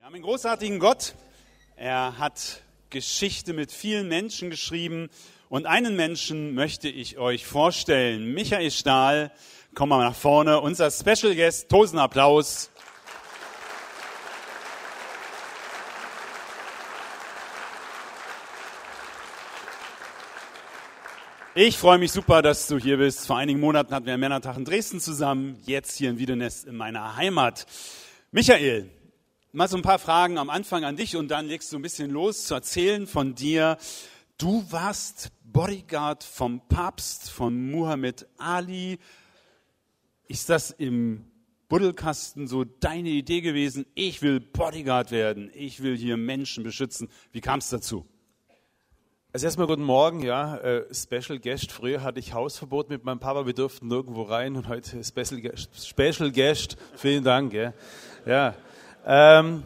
[0.00, 1.14] Wir haben einen großartigen Gott.
[1.74, 5.10] Er hat Geschichte mit vielen Menschen geschrieben.
[5.48, 8.32] Und einen Menschen möchte ich euch vorstellen.
[8.32, 9.32] Michael Stahl,
[9.74, 10.60] komm mal nach vorne.
[10.60, 12.70] Unser Special Guest, Tosen Applaus.
[21.56, 23.26] Ich freue mich super, dass du hier bist.
[23.26, 26.76] Vor einigen Monaten hatten wir einen Männertag in Dresden zusammen, jetzt hier in Wiedenest in
[26.76, 27.66] meiner Heimat.
[28.30, 28.90] Michael,
[29.52, 32.10] mal so ein paar Fragen am Anfang an dich und dann legst du ein bisschen
[32.10, 33.78] los zu erzählen von dir.
[34.36, 38.98] Du warst Bodyguard vom Papst, von Muhammad Ali.
[40.26, 41.24] Ist das im
[41.68, 43.86] Buddelkasten so deine Idee gewesen?
[43.94, 45.50] Ich will Bodyguard werden.
[45.54, 47.08] Ich will hier Menschen beschützen.
[47.32, 48.06] Wie kam es dazu?
[49.32, 50.56] Also erstmal guten Morgen, ja.
[50.56, 51.72] Äh, Special Guest.
[51.72, 55.86] Früher hatte ich Hausverbot mit meinem Papa, wir durften nirgendwo rein und heute Special Guest.
[55.86, 56.76] Special Guest.
[56.96, 57.52] Vielen Dank.
[57.52, 57.74] Ja,
[58.24, 58.54] ja,
[59.08, 59.64] ähm,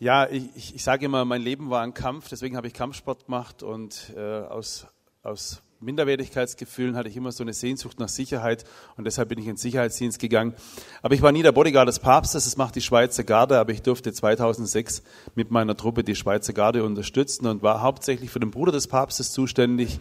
[0.00, 3.62] ja ich, ich sage immer, mein Leben war ein Kampf, deswegen habe ich Kampfsport gemacht
[3.62, 4.86] und äh, aus,
[5.22, 8.64] aus Minderwertigkeitsgefühlen hatte ich immer so eine Sehnsucht nach Sicherheit
[8.96, 10.54] und deshalb bin ich ins Sicherheitsdienst gegangen.
[11.02, 13.82] Aber ich war nie der Bodyguard des Papstes, das macht die Schweizer Garde, aber ich
[13.82, 15.02] durfte 2006
[15.34, 19.32] mit meiner Truppe die Schweizer Garde unterstützen und war hauptsächlich für den Bruder des Papstes
[19.32, 20.00] zuständig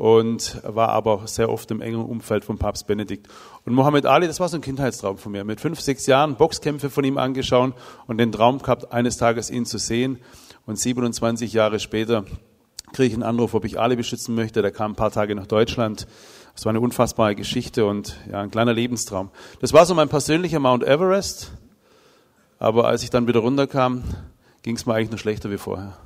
[0.00, 3.28] und war aber sehr oft im engen Umfeld von Papst Benedikt.
[3.66, 5.44] Und Mohammed Ali, das war so ein Kindheitstraum von mir.
[5.44, 7.74] Mit fünf, sechs Jahren Boxkämpfe von ihm angeschaut
[8.06, 10.18] und den Traum gehabt, eines Tages ihn zu sehen.
[10.64, 12.24] Und 27 Jahre später
[12.94, 14.62] kriege ich einen Anruf, ob ich Ali beschützen möchte.
[14.62, 16.06] Der kam ein paar Tage nach Deutschland.
[16.54, 19.28] Das war eine unfassbare Geschichte und ja, ein kleiner Lebenstraum.
[19.60, 21.52] Das war so mein persönlicher Mount Everest.
[22.58, 24.02] Aber als ich dann wieder runterkam,
[24.62, 25.98] ging es mir eigentlich noch schlechter wie vorher.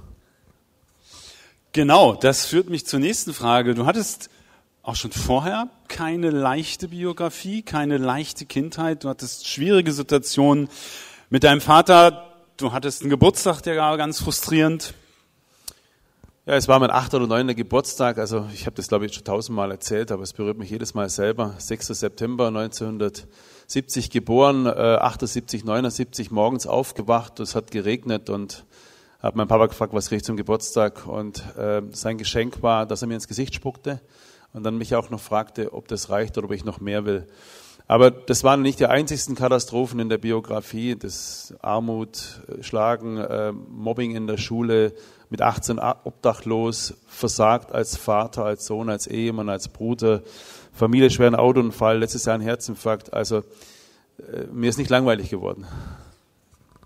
[1.75, 3.75] Genau, das führt mich zur nächsten Frage.
[3.75, 4.31] Du hattest
[4.85, 9.03] auch schon vorher keine leichte Biografie, keine leichte Kindheit.
[9.03, 10.69] Du hattest schwierige Situationen
[11.31, 12.33] mit deinem Vater.
[12.59, 14.95] Du hattest einen Geburtstag, der war ganz frustrierend.
[16.47, 18.19] Ja, es war mein achter oder neunter Geburtstag.
[18.19, 21.09] Also ich habe das, glaube ich, schon tausendmal erzählt, aber es berührt mich jedes Mal
[21.09, 21.57] selber.
[21.59, 21.89] 6.
[21.89, 27.41] September 1970 geboren, äh, 78, 79 morgens aufgewacht.
[27.41, 28.65] Es hat geregnet und
[29.25, 31.07] habe meinen Papa gefragt, was kriege ich zum Geburtstag.
[31.07, 34.01] Und äh, sein Geschenk war, dass er mir ins Gesicht spuckte
[34.53, 37.27] und dann mich auch noch fragte, ob das reicht oder ob ich noch mehr will.
[37.87, 40.95] Aber das waren nicht die einzigsten Katastrophen in der Biografie.
[40.95, 44.93] Das Armut, Schlagen, äh, Mobbing in der Schule,
[45.31, 50.23] mit 18 obdachlos, versagt als Vater, als Sohn, als Ehemann, als Bruder,
[50.73, 53.15] Familie schweren Autounfall, letztes Jahr ein Herzinfarkt.
[53.15, 53.39] Also
[54.19, 55.67] äh, mir ist nicht langweilig geworden.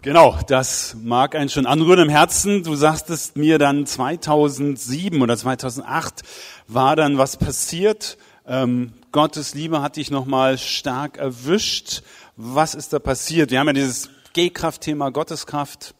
[0.00, 2.62] Genau, das mag einen schon anrühren im Herzen.
[2.62, 6.22] Du sagtest mir dann 2007 oder 2008
[6.68, 8.16] war dann was passiert.
[8.46, 12.02] Ähm, Gottes Liebe hat dich nochmal stark erwischt.
[12.36, 13.50] Was ist da passiert?
[13.50, 15.96] Wir haben ja dieses G-Kraft-Thema Gotteskraft.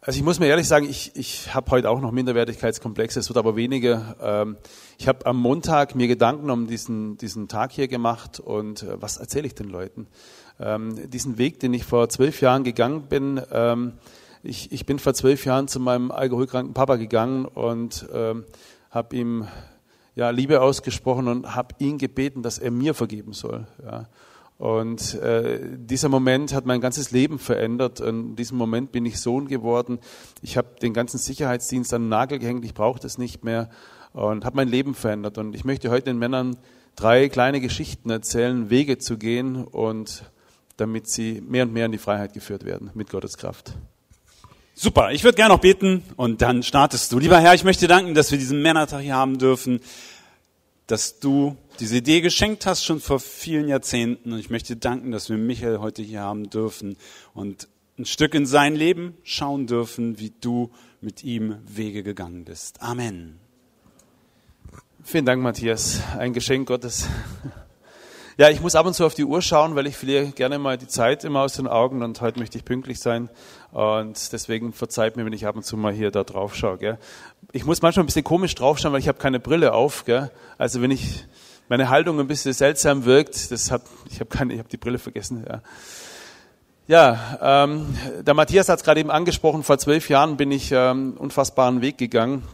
[0.00, 3.38] Also ich muss mir ehrlich sagen, ich, ich habe heute auch noch Minderwertigkeitskomplexe, es wird
[3.38, 4.16] aber weniger.
[4.22, 4.56] Ähm,
[4.98, 9.16] ich habe am Montag mir Gedanken um diesen, diesen Tag hier gemacht und äh, was
[9.16, 10.06] erzähle ich den Leuten?
[10.60, 13.94] Ähm, diesen Weg, den ich vor zwölf Jahren gegangen bin, ähm,
[14.42, 18.08] ich, ich bin vor zwölf Jahren zu meinem alkoholkranken Papa gegangen und
[18.90, 19.46] habe ihm
[20.14, 23.66] ja, Liebe ausgesprochen und habe ihn gebeten, dass er mir vergeben soll.
[23.84, 24.08] Ja.
[24.58, 28.00] Und äh, dieser Moment hat mein ganzes Leben verändert.
[28.00, 29.98] In diesem Moment bin ich Sohn geworden.
[30.42, 32.66] Ich habe den ganzen Sicherheitsdienst an den Nagel gehängt.
[32.66, 33.70] Ich brauche das nicht mehr
[34.12, 35.38] und habe mein Leben verändert.
[35.38, 36.58] Und ich möchte heute den Männern
[36.94, 40.30] drei kleine Geschichten erzählen, Wege zu gehen und
[40.80, 43.74] damit sie mehr und mehr in die Freiheit geführt werden mit Gottes Kraft.
[44.74, 47.18] Super, ich würde gerne noch beten und dann startest du.
[47.18, 49.80] Lieber Herr, ich möchte danken, dass wir diesen Männertag hier haben dürfen,
[50.86, 54.32] dass du diese Idee geschenkt hast schon vor vielen Jahrzehnten.
[54.32, 56.96] Und ich möchte danken, dass wir Michael heute hier haben dürfen
[57.34, 60.70] und ein Stück in sein Leben schauen dürfen, wie du
[61.02, 62.82] mit ihm Wege gegangen bist.
[62.82, 63.38] Amen.
[65.02, 66.00] Vielen Dank, Matthias.
[66.18, 67.06] Ein Geschenk Gottes.
[68.40, 70.78] Ja, ich muss ab und zu auf die Uhr schauen, weil ich verliere gerne mal
[70.78, 73.28] die Zeit immer aus den Augen und heute möchte ich pünktlich sein.
[73.70, 76.78] Und deswegen verzeiht mir, wenn ich ab und zu mal hier da drauf schaue.
[76.78, 76.98] Gell.
[77.52, 80.06] Ich muss manchmal ein bisschen komisch draufschauen, weil ich habe keine Brille auf.
[80.06, 80.30] Gell.
[80.56, 81.26] Also wenn ich
[81.68, 83.50] meine Haltung ein bisschen seltsam wirkt.
[83.50, 85.44] Das hat, ich habe keine, ich habe die Brille vergessen.
[85.46, 85.60] Ja,
[86.86, 89.64] ja ähm, der Matthias hat es gerade eben angesprochen.
[89.64, 92.44] Vor zwölf Jahren bin ich ähm, unfassbaren Weg gegangen.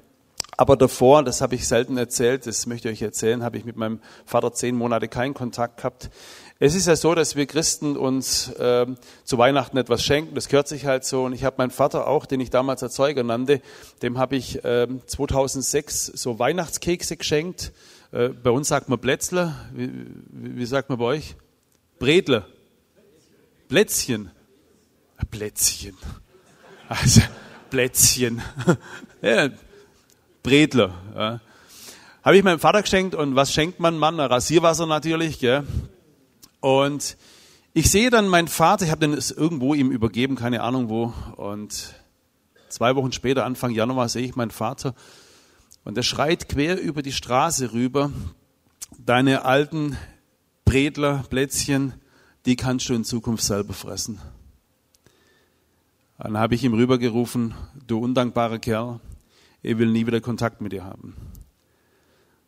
[0.56, 3.76] Aber davor, das habe ich selten erzählt, das möchte ich euch erzählen, habe ich mit
[3.76, 6.11] meinem Vater zehn Monate keinen Kontakt gehabt.
[6.58, 8.87] Es ist ja so, dass wir Christen uns äh,
[9.25, 11.25] zu Weihnachten etwas schenken, das gehört sich halt so.
[11.25, 13.61] Und ich habe meinen Vater auch, den ich damals Erzeuger nannte,
[14.03, 17.73] dem habe ich äh, 2006 so Weihnachtskekse geschenkt
[18.12, 19.55] äh, bei uns sagt man Plätzler.
[19.75, 19.91] Wie,
[20.31, 21.37] wie, sagt man bei euch?
[21.99, 22.47] Bredler.
[23.69, 24.31] Plätzchen.
[25.31, 25.97] Plätzchen.
[26.88, 27.20] Also,
[27.70, 28.43] Plätzchen.
[29.23, 29.50] ja,
[30.47, 30.95] Bredler.
[31.17, 31.41] Ja.
[32.23, 34.21] Habe ich meinem Vater geschenkt und was schenkt man Mann?
[34.21, 35.41] Rasierwasser natürlich.
[35.41, 35.67] Gell?
[36.61, 37.17] Und
[37.75, 41.13] ich sehe dann meinen Vater, ich habe den irgendwo ihm übergeben, keine Ahnung wo.
[41.35, 41.97] Und
[42.69, 44.95] zwei Wochen später, Anfang Januar, sehe ich meinen Vater
[45.83, 48.13] und der schreit quer über die Straße rüber,
[49.05, 49.97] deine alten
[50.65, 51.95] Bredler, Plätzchen,
[52.45, 54.21] die kannst du in Zukunft selber fressen.
[56.19, 57.55] Dann habe ich ihm rübergerufen,
[57.85, 59.01] du undankbarer Kerl,
[59.62, 61.14] ich will nie wieder Kontakt mit dir haben.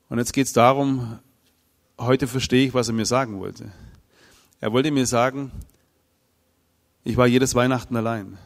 [0.09, 1.19] Und jetzt geht es darum,
[1.99, 3.71] heute verstehe ich, was er mir sagen wollte.
[4.61, 5.53] Er wollte mir sagen,
[7.05, 8.39] ich war jedes Weihnachten allein.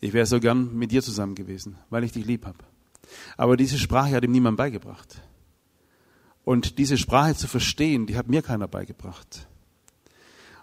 [0.00, 2.58] Ich wäre so gern mit dir zusammen gewesen, weil ich dich lieb habe.
[3.36, 5.20] Aber diese Sprache hat ihm niemand beigebracht.
[6.44, 9.46] Und diese Sprache zu verstehen, die hat mir keiner beigebracht.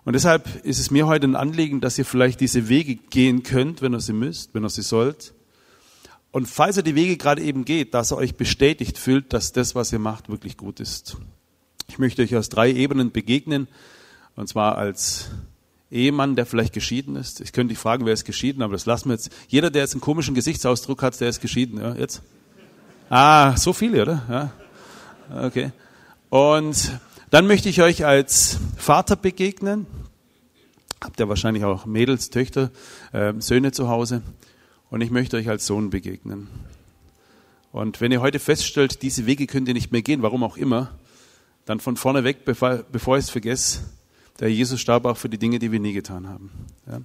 [0.03, 3.81] Und deshalb ist es mir heute ein Anliegen, dass ihr vielleicht diese Wege gehen könnt,
[3.81, 5.33] wenn ihr sie müsst, wenn ihr sie sollt.
[6.35, 9.73] Und falls ihr die Wege gerade eben geht, dass ihr euch bestätigt fühlt, dass das,
[9.73, 11.15] was ihr macht, wirklich gut ist.
[11.87, 13.69] Ich möchte euch aus drei Ebenen begegnen.
[14.35, 15.29] Und zwar als
[15.89, 17.39] Ehemann, der vielleicht geschieden ist.
[17.39, 19.29] Ich könnte dich fragen, wer ist geschieden, aber das lassen wir jetzt.
[19.47, 21.79] Jeder, der jetzt einen komischen Gesichtsausdruck hat, der ist geschieden.
[21.79, 22.21] Ja, jetzt?
[23.09, 24.51] Ah, so viele, oder?
[25.31, 25.45] Ja.
[25.45, 25.71] Okay.
[26.27, 26.99] Und
[27.29, 29.87] dann möchte ich euch als Vater begegnen.
[31.01, 32.71] Habt ihr wahrscheinlich auch Mädels, Töchter,
[33.13, 34.21] äh, Söhne zu Hause.
[34.95, 36.47] Und ich möchte euch als Sohn begegnen.
[37.73, 40.97] Und wenn ihr heute feststellt, diese Wege könnt ihr nicht mehr gehen, warum auch immer,
[41.65, 43.81] dann von vorne weg, bevor, bevor ich es vergesse,
[44.39, 46.49] der Jesus starb auch für die Dinge, die wir nie getan haben.
[46.89, 47.01] Ja.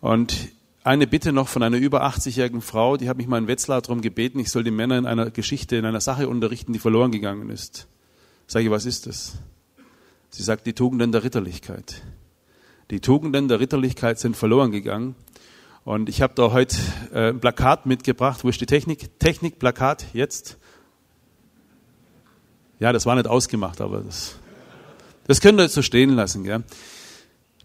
[0.00, 0.48] Und
[0.82, 4.00] eine Bitte noch von einer über 80-jährigen Frau, die hat mich mal in Wetzlar darum
[4.00, 7.50] gebeten, ich soll die Männer in einer Geschichte, in einer Sache unterrichten, die verloren gegangen
[7.50, 7.86] ist.
[8.48, 9.38] Sage ich, was ist das?
[10.30, 12.02] Sie sagt, die Tugenden der Ritterlichkeit.
[12.90, 15.14] Die Tugenden der Ritterlichkeit sind verloren gegangen.
[15.86, 16.76] Und ich habe da heute
[17.14, 18.42] äh, ein Plakat mitgebracht.
[18.42, 19.20] Wo ist die Technik?
[19.20, 20.58] Technik, Plakat, jetzt.
[22.80, 24.34] Ja, das war nicht ausgemacht, aber das
[25.28, 26.42] das könnt ihr jetzt so stehen lassen.
[26.42, 26.64] Gell?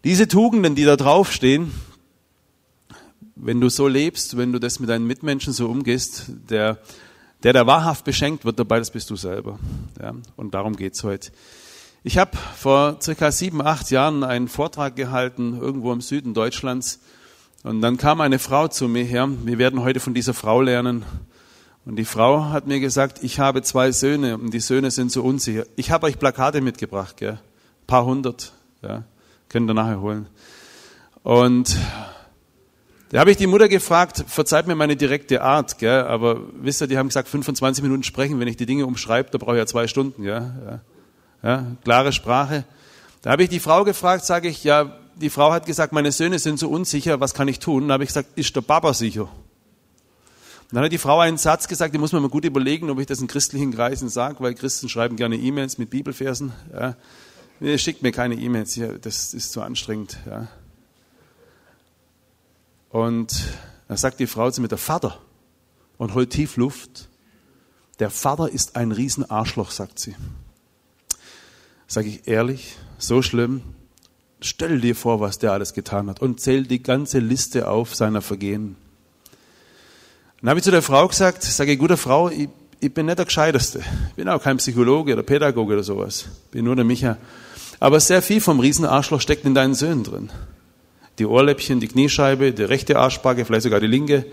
[0.03, 1.71] Diese Tugenden, die da draufstehen,
[3.35, 6.77] wenn du so lebst, wenn du das mit deinen Mitmenschen so umgehst, der,
[7.41, 9.57] der da wahrhaft beschenkt wird dabei, das bist du selber.
[9.99, 10.13] Ja?
[10.35, 11.31] Und darum geht's heute.
[12.03, 16.99] Ich habe vor circa sieben, acht Jahren einen Vortrag gehalten, irgendwo im Süden Deutschlands.
[17.63, 19.29] Und dann kam eine Frau zu mir her.
[19.43, 21.05] Wir werden heute von dieser Frau lernen.
[21.85, 25.23] Und die Frau hat mir gesagt, ich habe zwei Söhne und die Söhne sind so
[25.23, 25.65] unsicher.
[25.75, 27.39] Ich habe euch Plakate mitgebracht, gell?
[27.91, 29.03] paar hundert, ja,
[29.49, 30.27] könnt ihr nachher holen.
[31.23, 31.75] Und
[33.09, 36.87] da habe ich die Mutter gefragt, verzeiht mir meine direkte Art, gell, aber wisst ihr,
[36.87, 39.65] die haben gesagt, 25 Minuten sprechen, wenn ich die Dinge umschreibe, da brauche ich ja
[39.65, 40.79] zwei Stunden, ja, ja,
[41.43, 42.63] ja klare Sprache.
[43.23, 46.39] Da habe ich die Frau gefragt, sage ich, ja, die Frau hat gesagt, meine Söhne
[46.39, 47.87] sind so unsicher, was kann ich tun?
[47.87, 49.23] Da habe ich gesagt, ist der Papa sicher?
[49.23, 52.99] Und dann hat die Frau einen Satz gesagt, den muss man mal gut überlegen, ob
[52.99, 56.53] ich das in christlichen Kreisen sage, weil Christen schreiben gerne E-Mails mit Bibelversen.
[56.73, 56.95] Ja.
[57.59, 60.17] Nee, schickt mir keine E-Mails, das ist zu anstrengend.
[60.25, 60.47] Ja.
[62.89, 63.49] Und
[63.87, 65.19] da sagt die Frau zu mir, der Vater,
[65.97, 67.09] und holt tief Luft.
[67.99, 70.15] Der Vater ist ein Riesenarschloch, sagt sie.
[71.85, 73.61] Sag ich ehrlich, so schlimm.
[74.43, 78.21] Stell dir vor, was der alles getan hat und zähl die ganze Liste auf seiner
[78.21, 78.75] Vergehen.
[80.41, 83.25] Dann habe ich zu der Frau gesagt, sage gute Frau, ich, ich bin nicht der
[83.25, 83.81] Gescheiteste.
[84.09, 86.25] Ich bin auch kein Psychologe oder Pädagoge oder sowas.
[86.45, 87.17] Ich bin nur der Micha.
[87.79, 90.31] Aber sehr viel vom Riesenarschloch steckt in deinen Söhnen drin.
[91.19, 94.25] Die Ohrläppchen, die Kniescheibe, die rechte Arschbacke, vielleicht sogar die linke,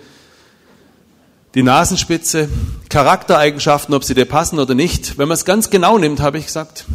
[1.55, 2.49] die Nasenspitze,
[2.89, 5.19] Charaktereigenschaften, ob sie dir passen oder nicht.
[5.19, 6.87] Wenn man es ganz genau nimmt, habe ich gesagt,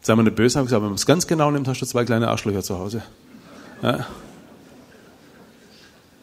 [0.00, 1.86] sei mal nicht böse, habe ich gesagt, wenn man es ganz genau nimmt, hast du
[1.86, 3.02] zwei kleine Arschlöcher zu Hause.
[3.82, 4.06] Ja.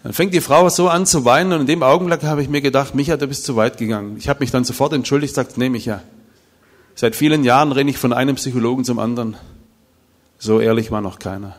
[0.04, 2.62] Dann fängt die Frau so an zu weinen und in dem Augenblick habe ich mir
[2.62, 4.16] gedacht, Micha, du bist zu weit gegangen.
[4.18, 6.02] Ich habe mich dann sofort entschuldigt, sagt, nee, Micha,
[6.98, 9.38] Seit vielen Jahren renne ich von einem Psychologen zum anderen.
[10.40, 11.56] So ehrlich war noch keiner.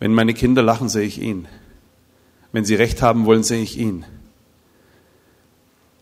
[0.00, 1.46] Wenn meine Kinder lachen, sehe ich ihn.
[2.50, 4.04] Wenn sie recht haben wollen, sehe ich ihn.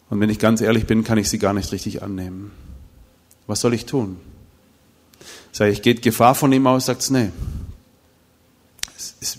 [0.08, 2.50] Und wenn ich ganz ehrlich bin, kann ich sie gar nicht richtig annehmen.
[3.48, 4.18] Was soll ich tun?
[5.50, 6.86] Sag ich, geht Gefahr von ihm aus?
[6.86, 7.30] Sagt nee.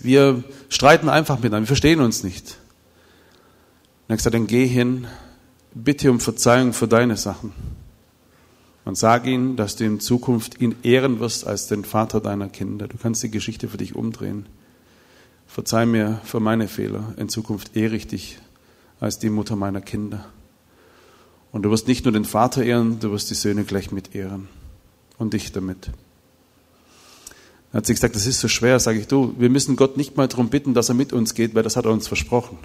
[0.02, 2.58] Wir streiten einfach miteinander, wir verstehen uns nicht.
[4.08, 5.06] Hat gesagt, dann geh hin,
[5.72, 7.52] bitte um Verzeihung für deine Sachen
[8.84, 12.88] und sag ihm, dass du in Zukunft ihn ehren wirst als den Vater deiner Kinder.
[12.88, 14.46] Du kannst die Geschichte für dich umdrehen.
[15.46, 17.14] Verzeih mir für meine Fehler.
[17.16, 18.38] In Zukunft ehre ich dich
[18.98, 20.26] als die Mutter meiner Kinder.
[21.52, 24.48] Und du wirst nicht nur den Vater ehren, du wirst die Söhne gleich mit ehren.
[25.18, 25.90] Und dich damit.
[27.72, 28.80] Dann hat sie gesagt, das ist so schwer.
[28.80, 31.54] Sage ich, du, wir müssen Gott nicht mal darum bitten, dass er mit uns geht,
[31.54, 32.58] weil das hat er uns versprochen.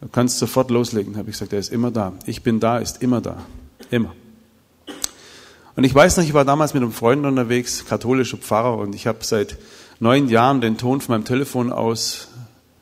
[0.00, 2.12] Du kannst sofort loslegen, habe ich gesagt, er ist immer da.
[2.24, 3.44] Ich bin da, ist immer da.
[3.90, 4.14] Immer.
[5.74, 9.06] Und ich weiß noch, ich war damals mit einem Freund unterwegs, katholischer Pfarrer, und ich
[9.06, 9.58] habe seit
[10.00, 12.28] neun Jahren den Ton von meinem Telefon aus,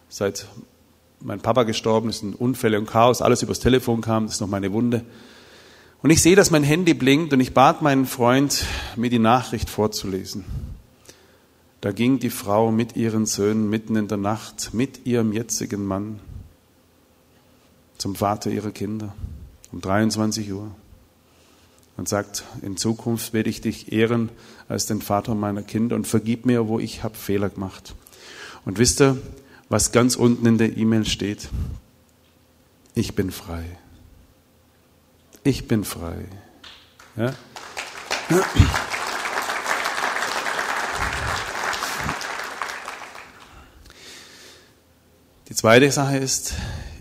[0.08, 0.46] seit
[1.20, 4.72] mein Papa gestorben ist, Unfälle und Chaos, alles übers Telefon kam, das ist noch meine
[4.72, 5.04] Wunde.
[6.02, 8.64] Und ich sehe, dass mein Handy blinkt und ich bat meinen Freund,
[8.96, 10.44] mir die Nachricht vorzulesen.
[11.80, 16.20] Da ging die Frau mit ihren Söhnen mitten in der Nacht, mit ihrem jetzigen Mann,
[17.98, 19.14] zum Vater ihrer Kinder
[19.72, 20.70] um 23 Uhr
[21.96, 24.30] und sagt, in Zukunft werde ich dich ehren
[24.68, 27.94] als den Vater meiner Kinder und vergib mir, wo ich habe Fehler gemacht.
[28.64, 29.16] Und wisst ihr,
[29.68, 31.48] was ganz unten in der E-Mail steht?
[32.94, 33.64] Ich bin frei.
[35.42, 36.26] Ich bin frei.
[37.16, 37.34] Ja?
[45.48, 46.54] Die zweite Sache ist,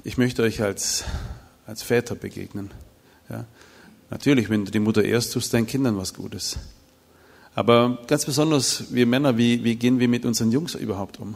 [0.03, 1.03] ich möchte euch als,
[1.65, 2.71] als Väter begegnen.
[3.29, 3.45] Ja?
[4.09, 6.57] Natürlich, wenn du die Mutter ehrst, tust deinen Kindern was Gutes.
[7.55, 11.35] Aber ganz besonders wir Männer, wie, wie gehen wir mit unseren Jungs überhaupt um?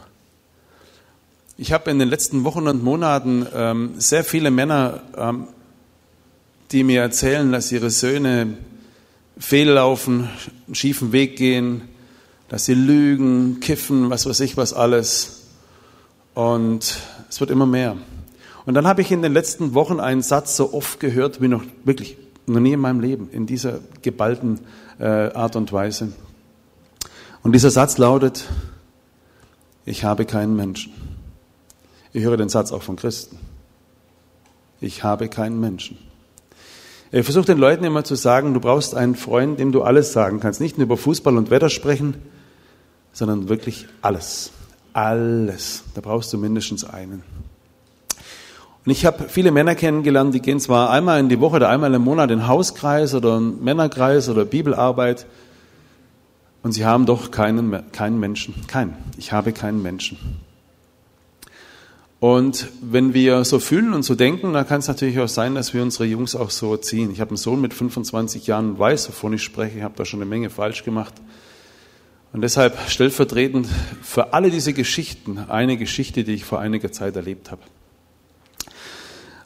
[1.62, 5.46] Ich habe in den letzten Wochen und Monaten ähm, sehr viele Männer, ähm,
[6.72, 8.56] die mir erzählen, dass ihre Söhne
[9.36, 10.30] fehllaufen,
[10.66, 11.82] einen schiefen Weg gehen,
[12.48, 15.48] dass sie lügen, kiffen, was weiß ich was alles.
[16.32, 16.96] Und
[17.28, 17.98] es wird immer mehr.
[18.64, 21.64] Und dann habe ich in den letzten Wochen einen Satz so oft gehört wie noch
[21.84, 24.60] wirklich noch nie in meinem Leben, in dieser geballten
[24.98, 26.10] äh, Art und Weise.
[27.42, 28.48] Und dieser Satz lautet,
[29.84, 31.09] ich habe keinen Menschen.
[32.12, 33.38] Ich höre den Satz auch von Christen.
[34.80, 35.98] Ich habe keinen Menschen.
[37.12, 40.40] Ich versuche den Leuten immer zu sagen, du brauchst einen Freund, dem du alles sagen
[40.40, 40.60] kannst.
[40.60, 42.14] Nicht nur über Fußball und Wetter sprechen,
[43.12, 44.50] sondern wirklich alles.
[44.92, 45.84] Alles.
[45.94, 47.22] Da brauchst du mindestens einen.
[48.84, 51.92] Und ich habe viele Männer kennengelernt, die gehen zwar einmal in die Woche oder einmal
[51.92, 55.26] im Monat in Hauskreis oder einen Männerkreis oder Bibelarbeit
[56.62, 58.54] und sie haben doch keinen, keinen Menschen.
[58.66, 58.96] Keinen.
[59.18, 60.18] Ich habe keinen Menschen.
[62.20, 65.72] Und wenn wir so fühlen und so denken, dann kann es natürlich auch sein, dass
[65.72, 67.10] wir unsere Jungs auch so erziehen.
[67.10, 69.78] Ich habe einen Sohn mit 25 Jahren weiß, wovon ich spreche.
[69.78, 71.14] Ich habe da schon eine Menge falsch gemacht.
[72.34, 73.66] Und deshalb stellvertretend
[74.02, 77.62] für alle diese Geschichten eine Geschichte, die ich vor einiger Zeit erlebt habe.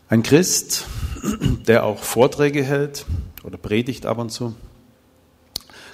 [0.08, 0.84] Ein Christ,
[1.68, 3.06] der auch Vorträge hält
[3.44, 4.52] oder predigt ab und zu,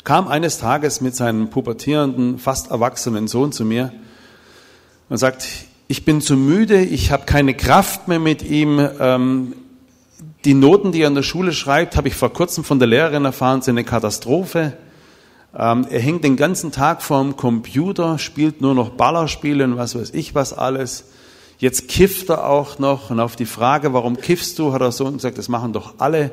[0.03, 3.93] kam eines Tages mit seinem pubertierenden, fast erwachsenen Sohn zu mir
[5.11, 5.47] und sagt,
[5.91, 8.79] ich bin zu müde, ich habe keine Kraft mehr mit ihm.
[9.01, 9.55] Ähm,
[10.45, 13.25] die Noten, die er in der Schule schreibt, habe ich vor kurzem von der Lehrerin
[13.25, 14.77] erfahren, sind eine Katastrophe.
[15.53, 20.11] Ähm, er hängt den ganzen Tag vorm Computer, spielt nur noch Ballerspiele und was weiß
[20.15, 21.07] ich was alles.
[21.59, 25.11] Jetzt kifft er auch noch und auf die Frage, warum kiffst du, hat er so
[25.11, 26.31] gesagt, das machen doch alle.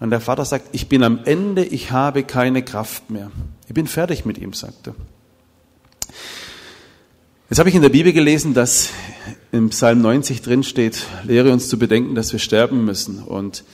[0.00, 3.30] Und der Vater sagt, ich bin am Ende, ich habe keine Kraft mehr.
[3.68, 4.94] Ich bin fertig mit ihm, sagt er.
[7.50, 8.90] Jetzt habe ich in der Bibel gelesen, dass
[9.52, 13.22] im Psalm 90 drin steht, lehre uns zu bedenken, dass wir sterben müssen.
[13.22, 13.64] Und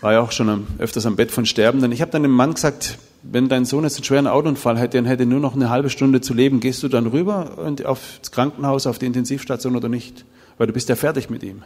[0.00, 1.92] war ja auch schon öfters am Bett von Sterbenden.
[1.92, 5.04] Ich habe dann dem Mann gesagt, wenn dein Sohn jetzt einen schweren Autounfall hätte und
[5.04, 8.88] hätte nur noch eine halbe Stunde zu leben, gehst du dann rüber und aufs Krankenhaus,
[8.88, 10.24] auf die Intensivstation oder nicht?
[10.58, 11.58] Weil du bist ja fertig mit ihm.
[11.58, 11.62] Und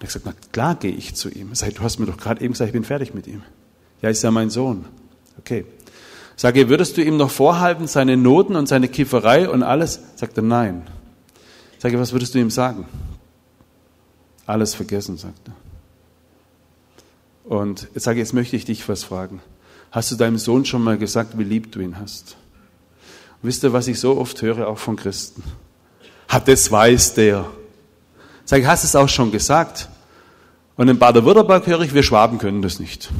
[0.00, 1.54] ich gesagt, na klar gehe ich zu ihm.
[1.54, 3.42] Sag, du hast mir doch gerade eben gesagt, ich bin fertig mit ihm.
[4.00, 4.84] Ja, ist ja mein Sohn.
[5.38, 5.64] Okay.
[6.36, 10.00] Sage, würdest du ihm noch vorhalten, seine Noten und seine Kifferei und alles?
[10.16, 10.82] Sagt er, nein.
[11.78, 12.86] Sage, was würdest du ihm sagen?
[14.46, 15.54] Alles vergessen, sagt er.
[17.44, 19.40] Und jetzt sage jetzt möchte ich dich was fragen.
[19.90, 22.36] Hast du deinem Sohn schon mal gesagt, wie lieb du ihn hast?
[23.42, 25.42] Und wisst ihr, was ich so oft höre, auch von Christen?
[26.28, 27.46] Hat das weiß der.
[28.44, 29.88] Sag ich, hast du es auch schon gesagt?
[30.76, 33.10] Und in Baden-Württemberg höre ich, wir Schwaben können das nicht.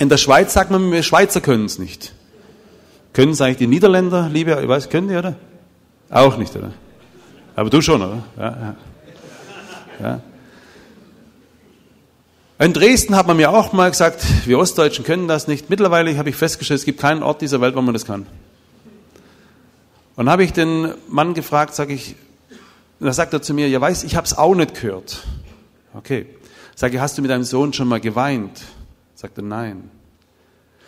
[0.00, 2.14] In der Schweiz sagt man, wir Schweizer können es nicht.
[3.12, 5.36] Können es eigentlich die Niederländer, liebe, ich weiß, können die, oder?
[6.08, 6.72] Auch nicht, oder?
[7.54, 8.22] Aber du schon, oder?
[8.38, 8.76] Ja, ja.
[10.00, 10.20] ja.
[12.64, 15.68] In Dresden hat man mir auch mal gesagt, wir Ostdeutschen können das nicht.
[15.68, 18.26] Mittlerweile habe ich festgestellt, es gibt keinen Ort dieser Welt, wo man das kann.
[20.16, 22.14] Und habe ich den Mann gefragt, sage ich,
[23.00, 25.26] da sagt er zu mir, ja weiß, ich habe es auch nicht gehört.
[25.92, 26.24] Okay.
[26.74, 28.62] Sage ich, hast du mit deinem Sohn schon mal geweint?
[29.20, 29.90] Sagt er, nein.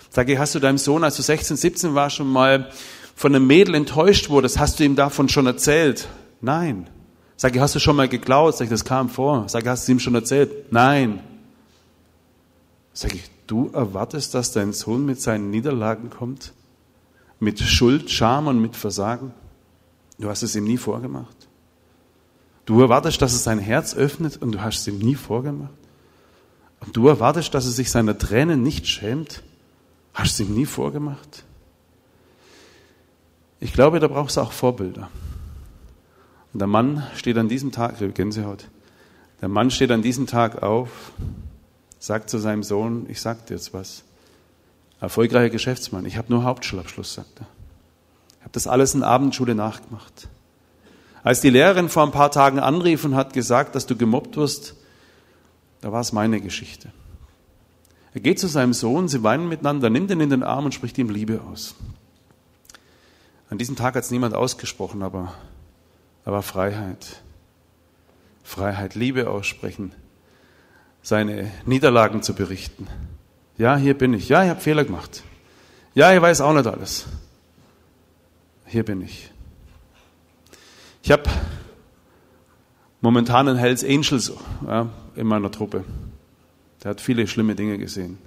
[0.09, 2.71] Sage ich, hast du deinem Sohn, als du 16, 17 war, schon mal
[3.15, 6.09] von einem Mädel enttäuscht wurdest, hast du ihm davon schon erzählt?
[6.41, 6.89] Nein.
[7.37, 8.57] Sage ich, hast du schon mal geklaut?
[8.57, 9.51] Sag ich, das kam vor.
[9.51, 10.73] Sage ich, hast du ihm schon erzählt?
[10.73, 11.21] Nein.
[12.95, 16.55] Sag ich, du erwartest, dass dein Sohn mit seinen Niederlagen kommt?
[17.39, 19.35] Mit Schuld, Scham und mit Versagen?
[20.19, 21.37] Du hast es ihm nie vorgemacht.
[22.65, 25.82] Du erwartest, dass er sein Herz öffnet und du hast es ihm nie vorgemacht.
[26.83, 29.43] Und du erwartest, dass er sich seiner Tränen nicht schämt.
[30.13, 31.45] Hast du es ihm nie vorgemacht?
[33.61, 35.09] Ich glaube, da brauchst du auch Vorbilder.
[36.53, 38.69] Und der Mann steht an diesem Tag, Gänsehaut,
[39.41, 41.13] der Mann steht an diesem Tag auf,
[41.99, 44.03] sagt zu seinem Sohn, ich sag dir jetzt was.
[45.01, 47.47] Erfolgreicher Geschäftsmann, ich habe nur Hauptschulabschluss, sagt er.
[48.39, 50.29] Ich habe das alles in Abendschule nachgemacht.
[51.23, 54.75] Als die Lehrerin vor ein paar Tagen anrief und hat gesagt, dass du gemobbt wirst,
[55.83, 56.91] da war es meine Geschichte.
[58.15, 60.97] Er geht zu seinem Sohn, sie weinen miteinander, nimmt ihn in den Arm und spricht
[60.97, 61.75] ihm Liebe aus.
[63.51, 65.35] An diesem Tag hat es niemand ausgesprochen, aber
[66.25, 67.23] war Freiheit.
[68.45, 69.93] Freiheit, Liebe aussprechen,
[71.03, 72.87] seine Niederlagen zu berichten.
[73.59, 74.29] Ja, hier bin ich.
[74.29, 75.23] Ja, ich habe Fehler gemacht.
[75.95, 77.07] Ja, ich weiß auch nicht alles.
[78.67, 79.31] Hier bin ich.
[81.03, 81.25] Ich habe
[83.01, 84.33] momentan einen Hells Angels
[84.67, 85.85] ja, in meiner Truppe.
[86.83, 88.19] Der hat viele schlimme Dinge gesehen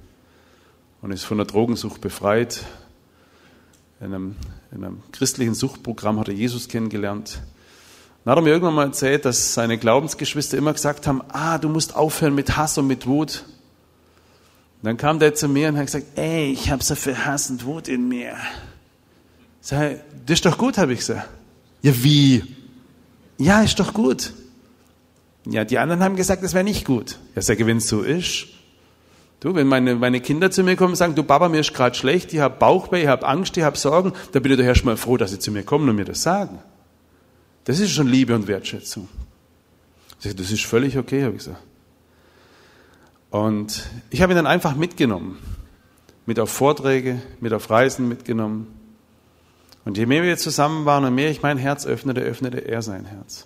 [1.01, 2.65] und ist von der Drogensucht befreit.
[3.99, 4.35] In einem,
[4.71, 7.41] in einem christlichen Suchtprogramm hat er Jesus kennengelernt.
[8.23, 11.69] Dann hat er mir irgendwann mal erzählt, dass seine Glaubensgeschwister immer gesagt haben, ah, du
[11.69, 13.45] musst aufhören mit Hass und mit Wut.
[14.81, 17.49] Und dann kam der zu mir und hat gesagt, ey, ich habe so viel Hass
[17.49, 18.35] und Wut in mir.
[19.61, 21.27] Sag, das ist doch gut, habe ich gesagt.
[21.81, 22.43] Ja, wie?
[23.37, 24.33] Ja, ist doch gut.
[25.45, 27.19] Ja, die anderen haben gesagt, das wäre nicht gut.
[27.35, 28.47] Ja, sage, wenn es so ist.
[29.39, 31.95] Du, wenn meine, meine Kinder zu mir kommen und sagen, du Papa, mir ist gerade
[31.95, 34.97] schlecht, ich habe Bauchweh, ich habe Angst, ich habe Sorgen, dann bin ich doch erstmal
[34.97, 36.59] froh, dass sie zu mir kommen und mir das sagen.
[37.65, 39.07] Das ist schon Liebe und Wertschätzung.
[40.17, 41.61] Ich sage, das ist völlig okay, habe ich gesagt.
[43.29, 45.37] Und ich habe ihn dann einfach mitgenommen.
[46.25, 48.67] Mit auf Vorträge, mit auf Reisen mitgenommen.
[49.83, 53.05] Und je mehr wir zusammen waren und mehr ich mein Herz öffnete, öffnete er sein
[53.05, 53.45] Herz.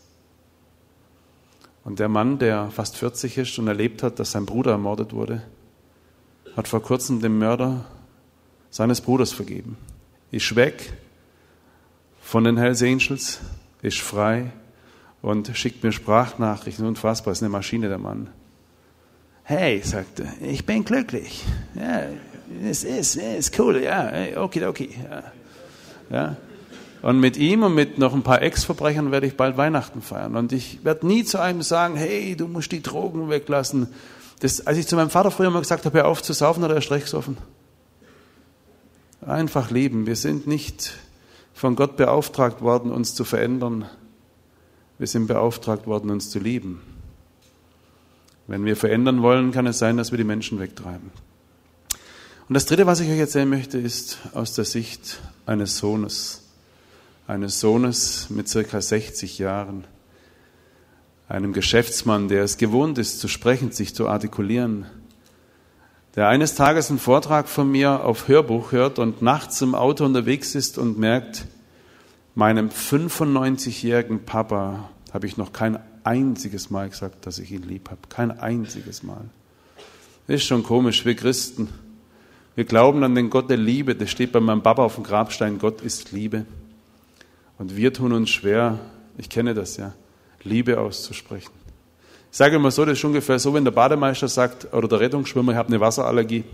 [1.89, 5.41] Und der Mann, der fast 40 ist und erlebt hat, dass sein Bruder ermordet wurde,
[6.55, 7.83] hat vor kurzem dem Mörder
[8.69, 9.75] seines Bruders vergeben.
[10.29, 10.93] Ist weg
[12.21, 13.39] von den Hells Angels,
[13.81, 14.51] ist frei
[15.23, 16.85] und schickt mir Sprachnachrichten.
[16.85, 18.29] Unfassbar, ist eine Maschine der Mann.
[19.41, 21.43] Hey, sagte, ich bin glücklich.
[21.73, 22.03] Ja,
[22.69, 24.89] es ist, es ist cool, ja, okay, okay.
[25.09, 25.23] Ja.
[26.11, 26.37] Ja?
[27.01, 30.35] Und mit ihm und mit noch ein paar Ex-Verbrechern werde ich bald Weihnachten feiern.
[30.35, 33.87] Und ich werde nie zu einem sagen, hey, du musst die Drogen weglassen.
[34.41, 36.71] Das, als ich zu meinem Vater früher mal gesagt habe, hör auf zu saufen, hat
[36.71, 37.37] er erst recht gesoffen.
[39.21, 40.07] Einfach leben.
[40.07, 40.93] Wir sind nicht
[41.53, 43.85] von Gott beauftragt worden, uns zu verändern.
[44.97, 46.81] Wir sind beauftragt worden, uns zu lieben.
[48.47, 51.11] Wenn wir verändern wollen, kann es sein, dass wir die Menschen wegtreiben.
[52.47, 56.48] Und das Dritte, was ich euch erzählen möchte, ist aus der Sicht eines Sohnes.
[57.29, 59.83] Eines Sohnes mit circa 60 Jahren.
[61.27, 64.87] Einem Geschäftsmann, der es gewohnt ist, zu sprechen, sich zu artikulieren.
[66.15, 70.55] Der eines Tages einen Vortrag von mir auf Hörbuch hört und nachts im Auto unterwegs
[70.55, 71.45] ist und merkt,
[72.33, 78.01] meinem 95-jährigen Papa habe ich noch kein einziges Mal gesagt, dass ich ihn lieb habe.
[78.09, 79.25] Kein einziges Mal.
[80.25, 81.69] Ist schon komisch, wir Christen
[82.59, 83.95] wir glauben an den Gott der Liebe.
[83.95, 85.59] Das steht bei meinem Papa auf dem Grabstein.
[85.59, 86.45] Gott ist Liebe.
[87.59, 88.79] Und wir tun uns schwer,
[89.17, 89.93] ich kenne das ja,
[90.43, 91.51] Liebe auszusprechen.
[92.31, 95.51] Ich sage immer so, das ist ungefähr so, wenn der Bademeister sagt, oder der Rettungsschwimmer,
[95.51, 96.45] ich habe eine Wasserallergie.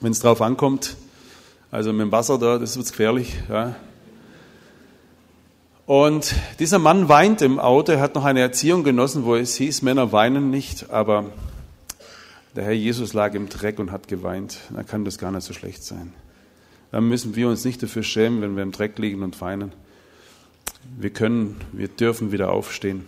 [0.00, 0.96] Wenn es drauf ankommt,
[1.70, 3.36] also mit dem Wasser da, das wird gefährlich.
[3.48, 3.76] Ja.
[5.84, 9.82] Und dieser Mann weint im Auto, er hat noch eine Erziehung genossen, wo es hieß,
[9.82, 11.26] Männer weinen nicht, aber
[12.56, 14.60] der Herr Jesus lag im Dreck und hat geweint.
[14.74, 16.14] Da kann das gar nicht so schlecht sein.
[16.90, 19.72] Dann müssen wir uns nicht dafür schämen, wenn wir im Dreck liegen und weinen.
[20.98, 23.06] Wir können, wir dürfen wieder aufstehen.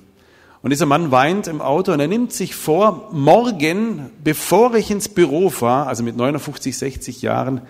[0.63, 5.11] Und dieser Mann weint im Auto und er nimmt sich vor, morgen, bevor ich ins
[5.11, 7.61] Büro fahre, also mit 59, 60 Jahren,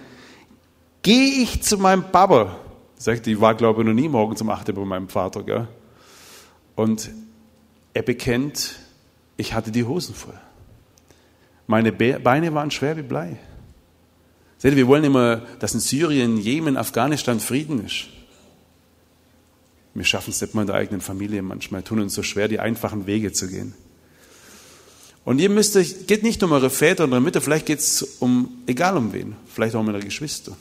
[1.02, 2.56] gehe ich zu meinem Papa.
[2.96, 4.72] Sagt, ich war, glaube ich, noch nie morgen zum 8.
[4.72, 5.42] bei meinem Vater.
[5.42, 5.66] Gell?
[6.76, 7.10] Und
[7.94, 8.76] er bekennt,
[9.36, 10.38] ich hatte die Hosen voll.
[11.66, 13.38] Meine Beine waren schwer wie Blei.
[14.58, 18.06] Seht ihr, wir wollen immer, dass in Syrien, Jemen, Afghanistan Frieden ist.
[19.94, 22.58] Wir schaffen es nicht mal in der eigenen Familie manchmal, tun uns so schwer, die
[22.58, 23.74] einfachen Wege zu gehen.
[25.24, 28.02] Und ihr müsst euch, geht nicht um eure Väter und eure Mütter, vielleicht geht es
[28.20, 30.56] um, egal um wen, vielleicht auch um eure Geschwister.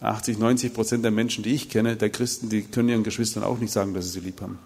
[0.00, 3.58] 80, 90 Prozent der Menschen, die ich kenne, der Christen, die können ihren Geschwistern auch
[3.58, 4.58] nicht sagen, dass sie sie lieb haben.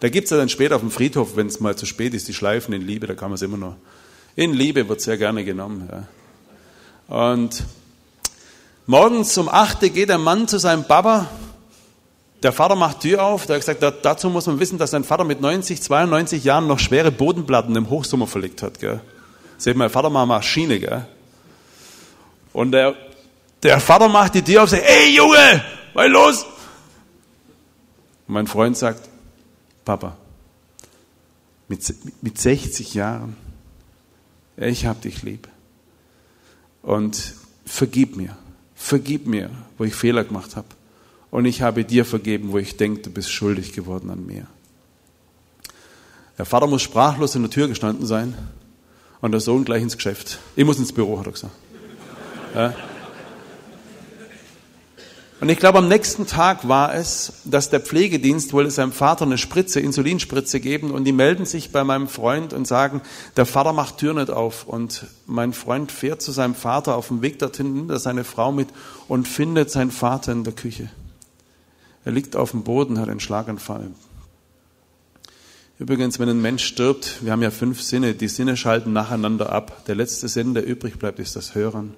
[0.00, 2.28] Da gibt es ja dann später auf dem Friedhof, wenn es mal zu spät ist,
[2.28, 3.76] die Schleifen in Liebe, da kann man es immer noch
[4.36, 5.88] in Liebe wird sehr gerne genommen.
[7.08, 7.38] Ja.
[7.38, 7.64] Und
[8.84, 11.28] morgens um 8 geht der Mann zu seinem Papa.
[12.46, 13.46] Der Vater macht Tür auf.
[13.46, 16.78] Der hat gesagt, dazu muss man wissen, dass sein Vater mit 90, 92 Jahren noch
[16.78, 18.78] schwere Bodenplatten im Hochsommer verlegt hat.
[18.78, 19.00] Gell?
[19.58, 20.78] Seht mein Vater mal Maschine.
[20.78, 21.08] Gell?
[22.52, 22.94] Und der,
[23.64, 26.46] der Vater macht die Tür auf und sagt, ey Junge, was los?
[28.28, 29.08] Und mein Freund sagt,
[29.84, 30.16] Papa,
[31.66, 31.82] mit,
[32.22, 33.36] mit 60 Jahren,
[34.56, 35.48] ich hab dich lieb.
[36.82, 38.36] Und vergib mir,
[38.76, 40.68] vergib mir, wo ich Fehler gemacht habe.
[41.36, 44.46] Und ich habe dir vergeben, wo ich denke, du bist schuldig geworden an mir.
[46.38, 48.32] Der Vater muss sprachlos in der Tür gestanden sein
[49.20, 50.38] und der Sohn gleich ins Geschäft.
[50.56, 51.52] Ich muss ins Büro, hat er gesagt.
[52.54, 52.74] Ja.
[55.38, 59.36] Und ich glaube, am nächsten Tag war es, dass der Pflegedienst wollte seinem Vater eine
[59.36, 63.02] Spritze, Insulinspritze geben und die melden sich bei meinem Freund und sagen,
[63.36, 64.66] der Vater macht Tür nicht auf.
[64.66, 68.52] Und mein Freund fährt zu seinem Vater auf dem Weg dorthin, nimmt er seine Frau
[68.52, 68.68] mit
[69.06, 70.88] und findet seinen Vater in der Küche.
[72.06, 73.90] Er liegt auf dem Boden, hat einen Schlaganfall.
[75.80, 79.84] Übrigens, wenn ein Mensch stirbt, wir haben ja fünf Sinne, die Sinne schalten nacheinander ab.
[79.86, 81.94] Der letzte Sinn, der übrig bleibt, ist das Hören.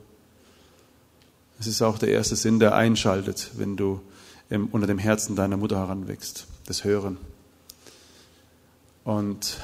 [1.60, 4.00] Es ist auch der erste Sinn, der einschaltet, wenn du
[4.48, 7.18] unter dem Herzen deiner Mutter heranwächst, das Hören.
[9.04, 9.58] Und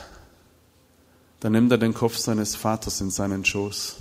[1.41, 3.97] dann nimmt er den Kopf seines Vaters in seinen Schoß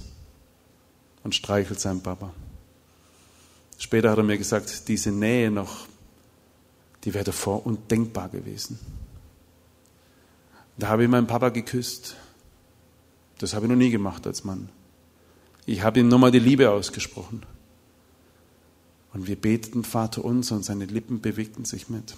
[1.23, 2.33] und streichelt seinen Papa.
[3.77, 5.87] Später hat er mir gesagt, diese Nähe noch,
[7.03, 8.79] die wäre davor undenkbar gewesen.
[10.77, 12.15] Da habe ich meinen Papa geküsst.
[13.39, 14.69] Das habe ich noch nie gemacht als Mann.
[15.65, 17.43] Ich habe ihm nochmal die Liebe ausgesprochen.
[19.13, 22.15] Und wir beteten Vater uns und seine Lippen bewegten sich mit.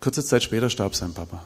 [0.00, 1.44] Kurze Zeit später starb sein Papa.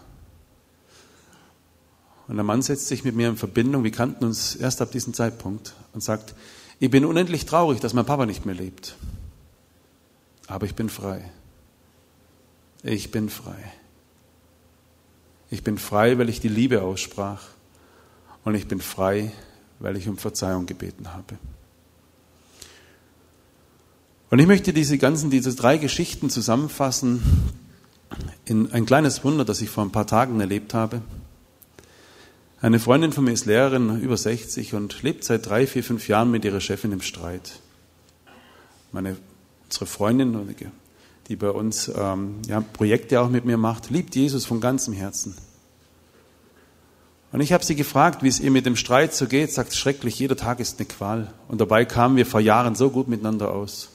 [2.28, 5.12] Und der Mann setzt sich mit mir in Verbindung, wir kannten uns erst ab diesem
[5.12, 6.34] Zeitpunkt, und sagt,
[6.80, 8.96] ich bin unendlich traurig, dass mein Papa nicht mehr lebt.
[10.52, 11.24] Aber ich bin frei.
[12.82, 13.72] Ich bin frei.
[15.48, 17.40] Ich bin frei, weil ich die Liebe aussprach.
[18.44, 19.32] Und ich bin frei,
[19.78, 21.38] weil ich um Verzeihung gebeten habe.
[24.28, 27.22] Und ich möchte diese ganzen, diese drei Geschichten zusammenfassen
[28.44, 31.00] in ein kleines Wunder, das ich vor ein paar Tagen erlebt habe.
[32.60, 36.30] Eine Freundin von mir ist Lehrerin, über 60 und lebt seit drei, vier, fünf Jahren
[36.30, 37.52] mit ihrer Chefin im Streit.
[38.92, 39.16] Meine,
[39.72, 40.54] unsere Freundin,
[41.28, 45.34] die bei uns ähm, ja, Projekte auch mit mir macht, liebt Jesus von ganzem Herzen.
[47.32, 50.18] Und ich habe sie gefragt, wie es ihr mit dem Streit so geht, sagt schrecklich,
[50.18, 51.32] jeder Tag ist eine Qual.
[51.48, 53.88] Und dabei kamen wir vor Jahren so gut miteinander aus.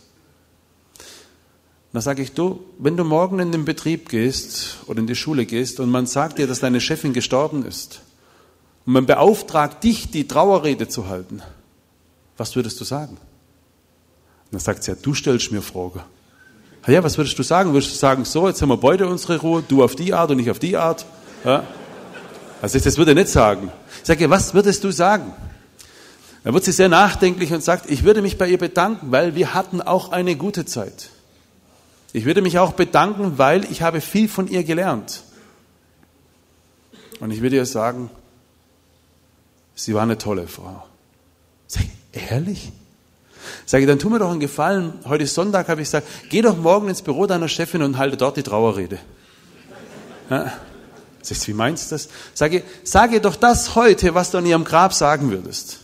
[1.93, 5.45] Da sage ich, du, wenn du morgen in den Betrieb gehst oder in die Schule
[5.45, 8.01] gehst und man sagt dir, dass deine Chefin gestorben ist
[8.87, 11.43] und man beauftragt dich, die Trauerrede zu halten,
[12.35, 13.17] was würdest du sagen?
[14.47, 16.01] Und dann sagt sie, ja, du stellst mir Fragen.
[16.87, 17.73] Ja, was würdest du sagen?
[17.73, 20.39] Würdest du sagen, so, jetzt haben wir beide unsere Ruhe, du auf die Art und
[20.39, 21.05] ich auf die Art?
[21.43, 21.63] Ja?
[22.61, 23.71] Also das würde er nicht sagen.
[23.99, 25.33] Ich sage, was würdest du sagen?
[26.45, 29.53] Dann wird sie sehr nachdenklich und sagt, ich würde mich bei ihr bedanken, weil wir
[29.53, 31.09] hatten auch eine gute Zeit.
[32.13, 35.23] Ich würde mich auch bedanken, weil ich habe viel von ihr gelernt.
[37.19, 38.09] Und ich würde ihr sagen,
[39.75, 40.85] sie war eine tolle Frau.
[41.69, 42.71] Ich, ehrlich?
[43.65, 44.93] Sage ich, dann tu mir doch einen Gefallen.
[45.05, 48.17] Heute ist Sonntag, habe ich gesagt, geh doch morgen ins Büro deiner Chefin und halte
[48.17, 48.99] dort die Trauerrede.
[50.29, 50.53] Ja.
[51.21, 52.09] Sag ich, wie meinst du das?
[52.33, 55.79] Sage, sage doch das heute, was du an ihrem Grab sagen würdest.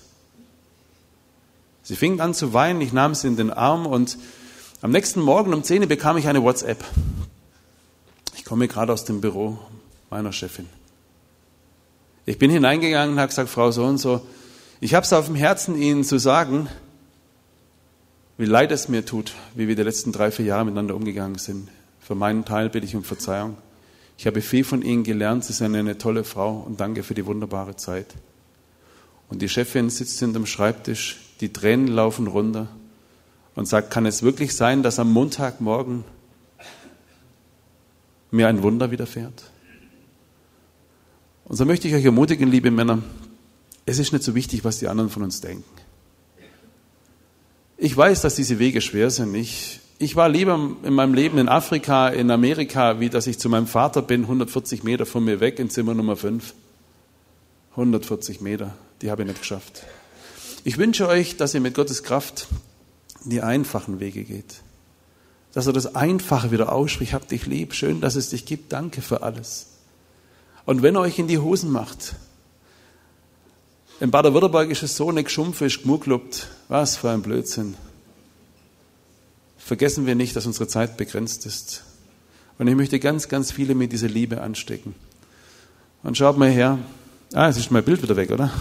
[1.84, 4.18] Sie fing an zu weinen, ich nahm sie in den Arm und
[4.82, 6.84] am nächsten Morgen um 10 Uhr bekam ich eine WhatsApp.
[8.36, 9.60] Ich komme gerade aus dem Büro
[10.10, 10.70] meiner Chefin.
[12.26, 14.26] Ich bin hineingegangen und habe gesagt, Frau so und so,
[14.80, 16.70] ich habe es auf dem Herzen, Ihnen zu sagen,
[18.38, 21.70] wie leid es mir tut, wie wir die letzten drei, vier Jahre miteinander umgegangen sind.
[22.00, 23.58] Für meinen Teil bitte ich um Verzeihung.
[24.18, 27.26] Ich habe viel von Ihnen gelernt, Sie sind eine tolle Frau und danke für die
[27.26, 28.08] wunderbare Zeit.
[29.30, 32.68] Und die Chefin sitzt hinterm Schreibtisch, die Tränen laufen runter
[33.56, 36.04] und sagt, kann es wirklich sein, dass am Montagmorgen
[38.32, 39.44] mir ein Wunder widerfährt?
[41.46, 43.04] Und so möchte ich euch ermutigen, liebe Männer,
[43.86, 45.83] es ist nicht so wichtig, was die anderen von uns denken.
[47.84, 49.36] Ich weiß, dass diese Wege schwer sind.
[49.36, 53.50] Ich, ich war lieber in meinem Leben in Afrika, in Amerika, wie dass ich zu
[53.50, 56.54] meinem Vater bin, 140 Meter von mir weg in Zimmer Nummer 5.
[57.72, 59.84] 140 Meter, die habe ich nicht geschafft.
[60.64, 62.48] Ich wünsche euch, dass ihr mit Gottes Kraft
[63.26, 64.62] die einfachen Wege geht.
[65.52, 69.02] Dass er das Einfache wieder ausspricht, hab dich lieb, schön, dass es dich gibt, danke
[69.02, 69.72] für alles.
[70.64, 72.16] Und wenn er euch in die Hosen macht,
[74.04, 76.50] In Baden-Württemberg ist es so nicht geschumpft, ist gemuglupt.
[76.68, 77.76] Was für ein Blödsinn.
[79.58, 81.86] Vergessen wir nicht, dass unsere Zeit begrenzt ist.
[82.58, 84.94] Und ich möchte ganz, ganz viele mit dieser Liebe anstecken.
[86.04, 86.80] Und schaut mal her.
[87.32, 88.52] Ah, jetzt ist mein Bild wieder weg, oder?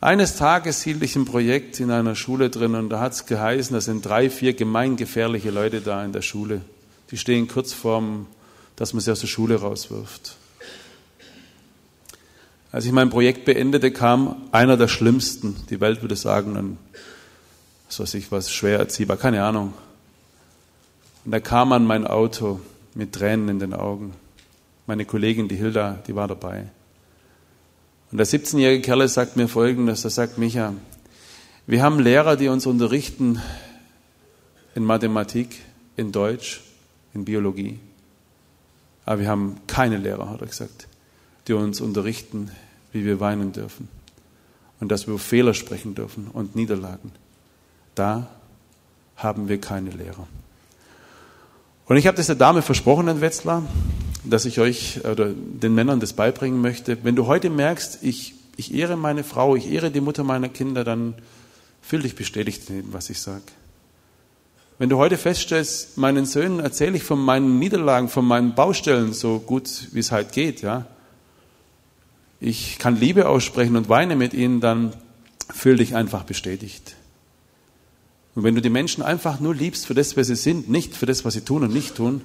[0.00, 3.74] Eines Tages hielt ich ein Projekt in einer Schule drin und da hat es geheißen,
[3.74, 6.62] da sind drei, vier gemeingefährliche Leute da in der Schule.
[7.10, 8.26] Die stehen kurz vorm,
[8.76, 10.36] dass man sie aus der Schule rauswirft.
[12.72, 15.56] Als ich mein Projekt beendete, kam einer der schlimmsten.
[15.70, 16.78] Die Welt würde sagen, ein,
[17.88, 19.74] was weiß ich, was schwer erziehbar, keine Ahnung.
[21.24, 22.60] Und er kam an mein Auto
[22.94, 24.12] mit Tränen in den Augen.
[24.86, 26.66] Meine Kollegin, die Hilda, die war dabei.
[28.10, 30.74] Und der 17-jährige Kerl sagt mir Folgendes, er sagt, Micha,
[31.66, 33.40] wir haben Lehrer, die uns unterrichten
[34.74, 35.60] in Mathematik,
[35.96, 36.60] in Deutsch,
[37.14, 37.78] in Biologie.
[39.04, 40.88] Aber wir haben keine Lehrer, hat er gesagt,
[41.46, 42.50] die uns unterrichten,
[42.92, 43.88] wie wir weinen dürfen.
[44.80, 47.12] Und dass wir Fehler sprechen dürfen und Niederlagen.
[47.94, 48.28] Da
[49.16, 50.26] haben wir keine Lehrer.
[51.86, 53.62] Und ich habe das der Dame versprochen, Herrn Wetzlar,
[54.24, 57.04] dass ich euch oder den Männern das beibringen möchte.
[57.04, 60.82] Wenn du heute merkst, ich, ich ehre meine Frau, ich ehre die Mutter meiner Kinder,
[60.82, 61.14] dann
[61.82, 63.42] fühl dich bestätigt in dem, was ich sage.
[64.78, 69.38] Wenn du heute feststellst, meinen Söhnen erzähle ich von meinen Niederlagen, von meinen Baustellen so
[69.38, 70.86] gut, wie es halt geht, ja.
[72.40, 74.92] Ich kann Liebe aussprechen und weine mit ihnen, dann
[75.52, 76.96] fühl dich einfach bestätigt.
[78.34, 81.06] Und wenn du die Menschen einfach nur liebst für das, was sie sind, nicht für
[81.06, 82.22] das, was sie tun und nicht tun,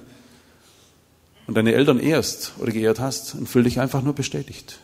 [1.46, 4.78] und deine Eltern ehrst oder geehrt hast, dann fühl dich einfach nur bestätigt.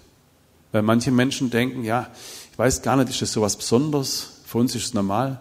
[0.72, 2.10] Weil manche Menschen denken, ja,
[2.50, 4.40] ich weiß gar nicht, ist das so was Besonderes?
[4.44, 5.40] Für uns ist es normal.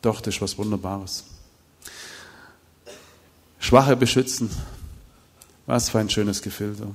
[0.00, 1.24] Doch, das ist was Wunderbares.
[3.62, 4.50] Schwache beschützen.
[5.66, 6.74] Was für ein schönes Gefühl.
[6.74, 6.94] So.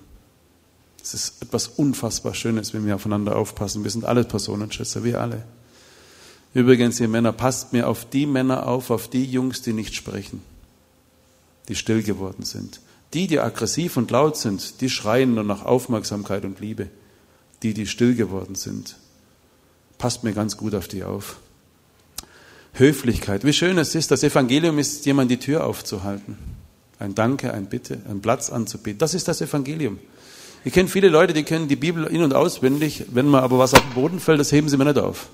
[1.02, 3.86] Es ist etwas unfassbar Schönes, wenn wir aufeinander aufpassen.
[3.86, 5.44] Wir sind alle Personenschützer, wir alle.
[6.54, 10.42] Übrigens, ihr Männer, passt mir auf die Männer auf, auf die Jungs, die nicht sprechen,
[11.70, 12.82] die still geworden sind.
[13.14, 16.90] Die, die aggressiv und laut sind, die schreien nur nach Aufmerksamkeit und Liebe.
[17.64, 18.98] Die, die still geworden sind,
[19.98, 21.38] passt mir ganz gut auf die auf.
[22.74, 23.46] Höflichkeit.
[23.46, 26.57] Wie schön es ist, das Evangelium ist, jemand die Tür aufzuhalten.
[27.00, 29.00] Ein Danke, ein Bitte, ein Platz anzubieten.
[29.00, 30.00] Das ist das Evangelium.
[30.64, 33.06] Ich kenne viele Leute, die kennen die Bibel in- und auswendig.
[33.12, 35.30] Wenn mal aber was auf den Boden fällt, das heben sie mir nicht auf.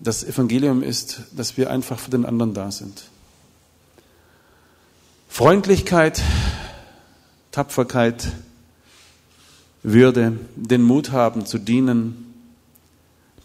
[0.00, 3.04] Das Evangelium ist, dass wir einfach für den anderen da sind.
[5.28, 6.22] Freundlichkeit,
[7.52, 8.28] Tapferkeit,
[9.82, 12.34] Würde, den Mut haben zu dienen,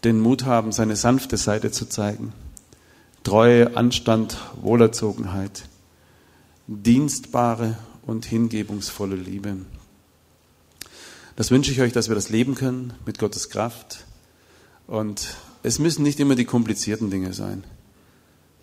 [0.02, 2.32] den Mut haben, seine sanfte Seite zu zeigen,
[3.22, 5.62] Treue, Anstand, Wohlerzogenheit,
[6.66, 9.56] dienstbare und hingebungsvolle Liebe.
[11.36, 14.04] Das wünsche ich euch, dass wir das leben können mit Gottes Kraft.
[14.86, 17.64] Und es müssen nicht immer die komplizierten Dinge sein.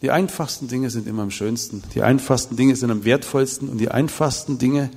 [0.02, 1.84] Die einfachsten Dinge sind immer am schönsten.
[1.94, 3.70] Die einfachsten Dinge sind am wertvollsten.
[3.70, 4.92] Und die einfachsten Dinge,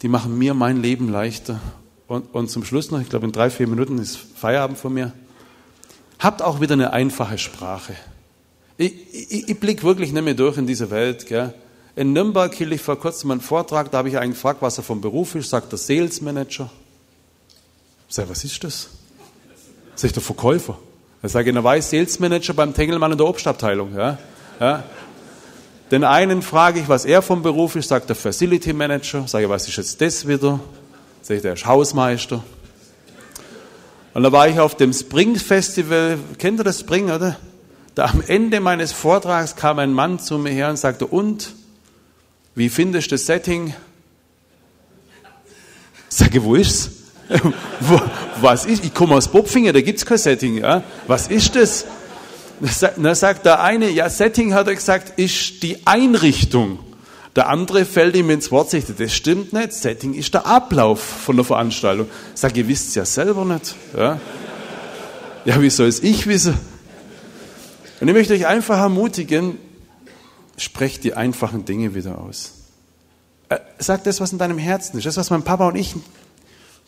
[0.00, 1.60] die machen mir mein Leben leichter.
[2.08, 5.12] Und, und zum Schluss noch, ich glaube in drei, vier Minuten ist Feierabend von mir.
[6.18, 7.94] Habt auch wieder eine einfache Sprache.
[8.76, 11.26] Ich, ich, ich blicke wirklich nicht mehr durch in diese Welt.
[11.26, 11.52] Gell?
[11.94, 14.84] In Nürnberg hielt ich vor kurzem einen Vortrag, da habe ich einen gefragt, was er
[14.84, 16.70] vom Beruf ist, sagt der Sales Manager.
[18.08, 18.88] Ich sage, was ist das?
[19.94, 20.78] Sag ich, der Verkäufer.
[21.20, 23.94] Da sage ich, na weiß Sales Manager beim Tengelmann in der Obstabteilung.
[23.94, 24.18] Ja?
[24.58, 24.84] Ja?
[25.90, 29.28] Den einen frage ich, was er vom Beruf ist, sagt der Facility Manager.
[29.28, 30.60] Sage was ist jetzt das wieder?
[31.20, 32.42] Sag ich, der ist Hausmeister.
[34.14, 36.18] Und da war ich auf dem Spring Festival.
[36.38, 37.36] Kennt ihr das Spring, oder?
[37.94, 41.52] Da am Ende meines Vortrags kam ein Mann zu mir her und sagte, und,
[42.54, 43.74] wie findest du das Setting?
[46.08, 46.90] Sage, wo ist's?
[48.40, 48.84] was ist?
[48.84, 50.58] Ich komme aus Bopfinger, da gibt's kein Setting.
[50.58, 50.82] Ja?
[51.06, 51.86] Was ist das?
[52.96, 56.78] Da sagt der eine, ja, Setting hat er gesagt, ist die Einrichtung.
[57.34, 59.72] Der andere fällt ihm ins Wort, sagt, das stimmt nicht.
[59.72, 62.06] Setting ist der Ablauf von der Veranstaltung.
[62.34, 63.74] Sag, ihr wisst ja selber nicht.
[63.96, 64.20] Ja,
[65.44, 66.71] ja wie soll es ich wissen?
[68.02, 69.58] Und ich möchte euch einfach ermutigen,
[70.56, 72.54] sprecht die einfachen Dinge wieder aus.
[73.78, 75.06] Sag das, was in deinem Herzen ist.
[75.06, 75.94] Das, was mein Papa und ich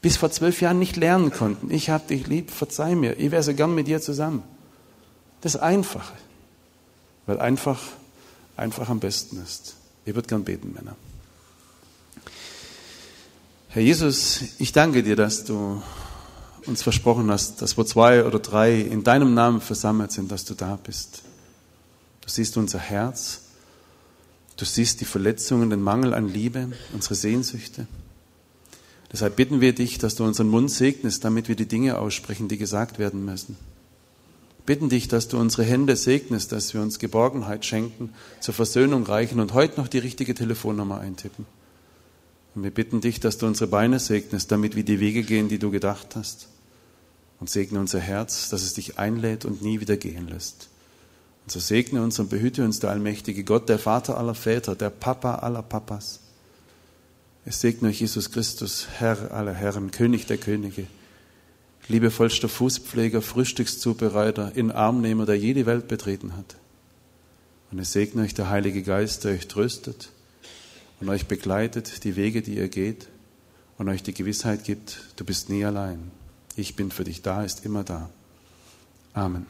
[0.02, 1.70] bis vor zwölf Jahren nicht lernen konnten.
[1.70, 3.16] Ich habe dich lieb, verzeih mir.
[3.16, 4.42] Ich wäre so gern mit dir zusammen.
[5.40, 6.14] Das Einfache.
[7.26, 7.80] Weil einfach,
[8.56, 9.76] einfach am besten ist.
[10.04, 10.96] Ich würde gern beten, Männer.
[13.68, 15.80] Herr Jesus, ich danke dir, dass du
[16.66, 20.54] uns versprochen hast, dass wo zwei oder drei in deinem Namen versammelt sind, dass du
[20.54, 21.22] da bist.
[22.20, 23.40] Du siehst unser Herz.
[24.56, 27.86] Du siehst die Verletzungen, den Mangel an Liebe, unsere Sehnsüchte.
[29.12, 32.58] Deshalb bitten wir dich, dass du unseren Mund segnest, damit wir die Dinge aussprechen, die
[32.58, 33.56] gesagt werden müssen.
[34.66, 39.40] Bitten dich, dass du unsere Hände segnest, dass wir uns Geborgenheit schenken, zur Versöhnung reichen
[39.40, 41.46] und heute noch die richtige Telefonnummer eintippen.
[42.54, 45.58] Und wir bitten dich, dass du unsere Beine segnest, damit wir die Wege gehen, die
[45.58, 46.48] du gedacht hast.
[47.44, 50.70] Und segne unser Herz, dass es dich einlädt und nie wieder gehen lässt.
[51.44, 54.88] Und so segne uns und behüte uns der allmächtige Gott, der Vater aller Väter, der
[54.88, 56.20] Papa aller Papas.
[57.44, 60.86] Es segne euch Jesus Christus, Herr aller Herren, König der Könige,
[61.86, 66.56] liebevollster Fußpfleger, Frühstückszubereiter, in Armnehmer, der jede Welt betreten hat.
[67.70, 70.08] Und es segne euch der Heilige Geist, der euch tröstet
[70.98, 73.06] und euch begleitet die Wege, die ihr geht
[73.76, 76.10] und euch die Gewissheit gibt, du bist nie allein.
[76.56, 78.08] Ich bin für dich da, ist immer da.
[79.12, 79.46] Amen.